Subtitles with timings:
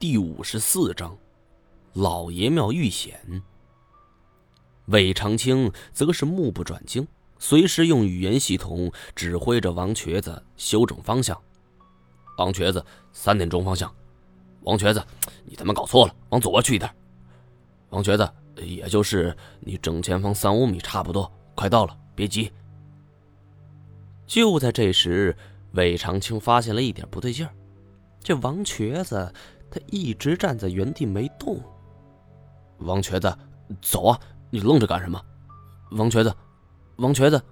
[0.00, 1.18] 第五十四章，
[1.94, 3.42] 老爷庙遇险。
[4.84, 7.04] 魏长青则是目不转睛，
[7.40, 11.36] 随时用语言系统指挥着王瘸子修正方向。
[12.36, 13.92] 王瘸子，三点钟方向。
[14.60, 15.04] 王瘸子，
[15.44, 16.88] 你他妈搞错了，往左边去一点。
[17.90, 22.52] 王瘸子，也就是你正前方三五米，差不多，快到了，别急。
[24.28, 25.36] 就在这时，
[25.72, 27.52] 魏长青发现了一点不对劲儿，
[28.22, 29.34] 这王瘸子。
[29.70, 31.60] 他一直站在原地没动。
[32.78, 33.36] 王瘸子，
[33.82, 34.20] 走啊！
[34.50, 35.20] 你愣着干什么？
[35.90, 36.34] 王瘸子，
[36.96, 37.42] 王瘸子。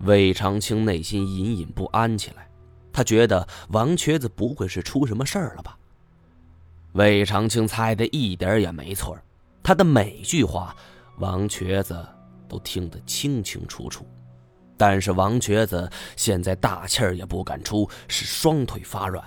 [0.00, 2.48] 魏长青内心隐隐不安起来，
[2.92, 5.76] 他觉得王瘸子不会是出什么事儿了吧？
[6.92, 9.18] 魏长青猜的一点也没错，
[9.62, 10.74] 他的每句话，
[11.18, 12.06] 王瘸子
[12.48, 14.06] 都听得清清楚楚。
[14.76, 19.24] 但是王瘸子现在大气儿也不敢出，是双腿发软。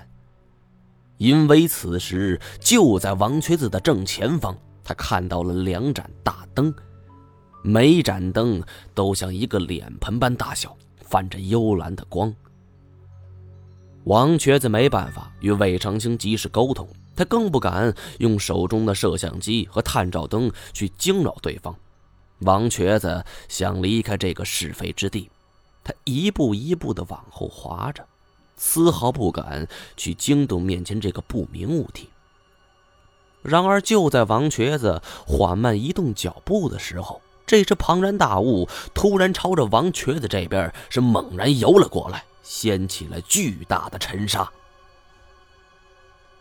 [1.21, 6.73] 因为此时就在王瘸子的正前方，他看到了两盏大灯，
[7.61, 8.59] 每盏灯
[8.95, 12.33] 都像一个脸盆般大小，泛着幽蓝的光。
[14.05, 21.75] 王瘸子没办法与魏长青及时沟通，他更不敢用手中的摄像机和探照灯去惊扰对方。
[22.39, 25.29] 王瘸子想离开这个是非之地，
[25.83, 28.03] 他一步一步地往后滑着。
[28.63, 29.67] 丝毫不敢
[29.97, 32.09] 去惊动面前这个不明物体。
[33.41, 44.47] 然而，就在王瘸子缓慢移动脚步的时候，这只庞然大物突然朝着王瘸子这边是猛然游了过来，掀起了巨大的尘沙。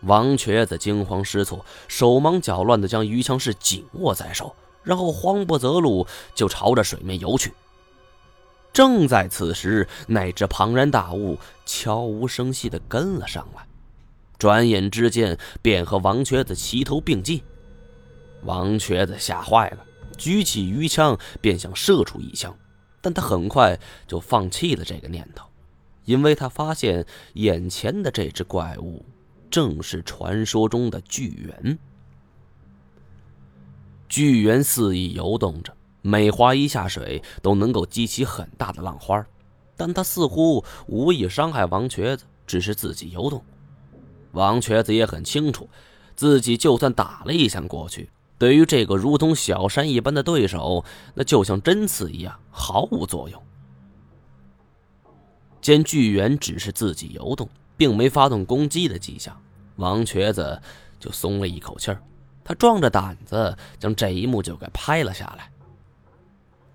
[0.03, 7.55] 王瘸子惊慌失措，手忙脚乱地将鱼枪是紧握在手，然后慌不择路就朝着水面游去。
[8.73, 13.67] 正在此时，那只庞然大物悄无声息地跟了上来，
[14.39, 17.43] 转眼之间便和王瘸子齐头并进。
[18.45, 19.85] 王瘸子吓坏了，
[20.17, 22.57] 举起鱼枪便想射出一枪，
[23.01, 25.47] 但他很快就放弃了这个念头，
[26.05, 29.05] 因为他发现眼前的这只怪物
[29.51, 31.79] 正是传说中的巨猿。
[34.09, 35.77] 巨猿肆意游动着。
[36.03, 39.25] 每划一下水都能够激起很大的浪花，
[39.77, 43.43] 但他似乎无意伤害王瘸子，只是自己游动。
[44.33, 45.69] 王瘸子也很清楚，
[46.15, 50.85] 自己就算打了一枪过去，对于这个如同小山一般的对手，
[51.15, 53.43] 那就像针刺一样毫无作用。
[55.61, 59.37] 见巨猿只是自己游动，并没发动攻击的迹象，
[59.77, 60.59] 王瘸子
[60.99, 62.03] 就松了一口气儿。
[62.43, 65.51] 他壮着胆子将这一幕就给拍了下来。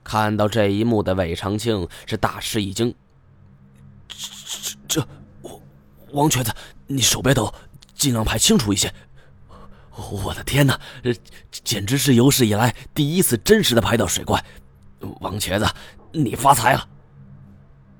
[0.05, 2.93] 看到这一幕的魏长青是大吃一惊。
[4.87, 5.07] 这这，
[5.41, 5.59] 王
[6.11, 6.53] 王瘸子，
[6.85, 7.51] 你手别抖，
[7.95, 8.93] 尽量拍清楚一些。
[10.11, 11.13] 我的天哪，这
[11.63, 14.41] 简直是有史以来第一次真实的拍到水怪。
[15.21, 15.67] 王瘸子，
[16.11, 16.87] 你发财了。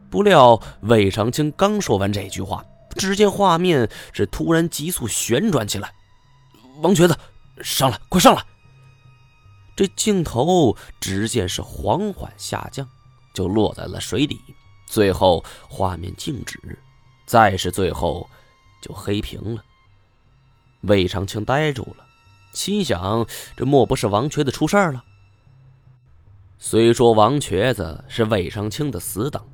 [0.09, 2.63] 不料魏长青刚说完这句话，
[2.95, 5.91] 只见画面是突然急速旋转起来。
[6.81, 7.17] 王瘸子，
[7.63, 8.43] 上来，快上来！
[9.75, 12.87] 这镜头只见是缓缓下降，
[13.33, 14.39] 就落在了水底，
[14.85, 16.79] 最后画面静止，
[17.25, 18.29] 再是最后
[18.81, 19.63] 就黑屏了。
[20.81, 22.05] 魏长青呆住了，
[22.53, 23.27] 心想：
[23.57, 25.03] 这莫不是王瘸子出事了？
[26.57, 29.45] 虽说王瘸子是魏长青的死党，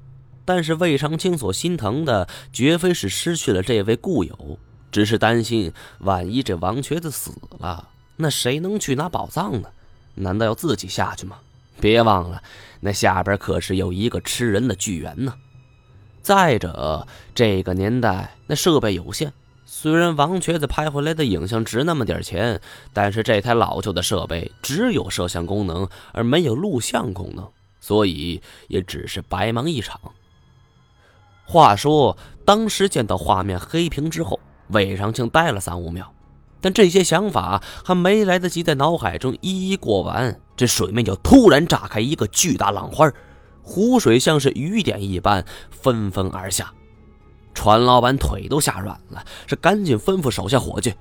[0.46, 4.59] 但是魏长青所心疼的绝非是失去了这位故友，
[4.92, 9.70] 只是担心万一这王瘸子死了，那谁能去拿宝藏呢？
[10.16, 11.38] 难道要自己下去吗？
[11.80, 12.44] 别忘了，
[12.80, 15.34] 那下边可是有一个吃人的巨猿呢。
[16.22, 19.34] 再者，这个年代那设备有限，
[19.66, 22.62] 虽然王瘸子拍回来的影像值那么点钱，
[22.94, 30.00] 但是这台老旧的设备只有摄像功能，而没有录像功能，所以也只是白忙一场。
[31.46, 36.14] 话说，当时见到画面黑屏之后，魏长青呆了三五秒。
[36.61, 43.11] 但这些想法还没来得及在脑海中一一过完，这水面就突然炸开一个巨大浪花，
[43.63, 46.72] 湖水像是雨点一般纷纷而下。
[47.53, 50.93] 船老板腿都吓软了，是赶紧吩咐手下伙计：“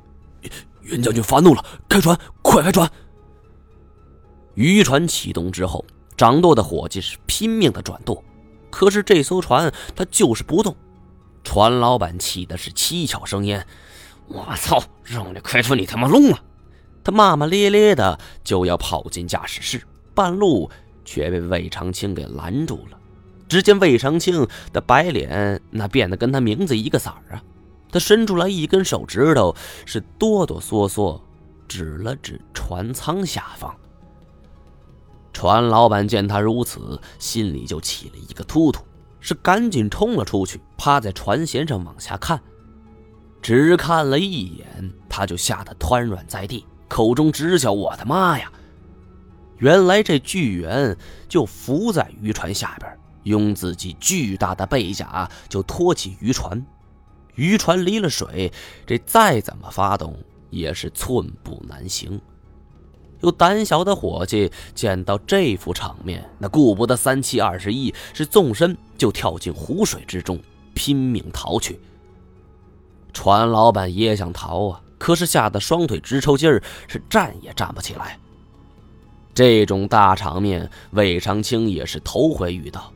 [0.82, 2.90] 袁将军发怒了，开船，快开船！”
[4.54, 5.84] 渔船启动之后，
[6.16, 8.24] 掌舵的伙计是拼命的转舵，
[8.70, 10.74] 可是这艘船它就是不动。
[11.44, 13.64] 船老板气的是七窍生烟。
[14.30, 14.82] 我操！
[15.04, 16.38] 让你开船，你他妈聋了！
[17.02, 19.82] 他骂骂咧咧的就要跑进驾驶室，
[20.14, 20.70] 半路
[21.04, 22.98] 却被魏长青给拦住了。
[23.48, 27.42] 只见魏长青的白脸那变得跟他名字一个色儿啊！
[27.90, 31.20] 他伸出来一根手指头，是哆哆嗦嗦
[31.66, 33.74] 指了指船舱下方。
[35.32, 38.84] 船老板见他如此，心里就起了一个突突，
[39.18, 42.40] 是赶紧冲了出去，趴在船舷上往下看。
[43.42, 48.52] 只看了一眼，他就吓得瘫软在地，口中直叫：“我的妈呀！”
[49.58, 50.96] 原来这巨猿
[51.28, 52.90] 就伏在渔船下边，
[53.24, 56.64] 用自己巨大的背甲就托起渔船。
[57.34, 58.52] 渔船离了水，
[58.86, 60.16] 这再怎么发动
[60.50, 62.20] 也是寸步难行。
[63.20, 70.40] 有胆小的伙计见到这副场面，那顾不得三七二十一，是纵身就跳进湖水之中，
[70.74, 71.78] 拼命逃去。
[73.10, 78.18] 船老板也想逃啊，可是吓得双腿直抽筋儿，是站也站不起来。
[79.34, 82.92] 这种大场面，魏长青也是头回遇到。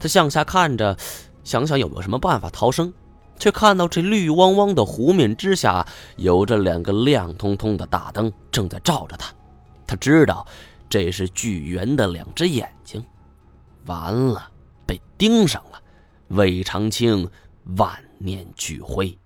[0.00, 0.96] 他向下看着，
[1.44, 2.92] 想想有没有什么办法逃生，
[3.38, 5.86] 却看到这绿汪汪的湖面之下，
[6.16, 9.32] 有着两个亮通通的大灯正在照着他。
[9.86, 10.46] 他知道，
[10.88, 13.04] 这是巨猿的两只眼睛。
[13.86, 14.50] 完了，
[14.86, 15.80] 被盯上了。
[16.28, 17.28] 魏长青
[17.76, 19.16] 万念俱灰。